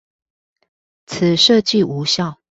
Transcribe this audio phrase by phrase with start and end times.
[1.05, 2.39] 此設計無效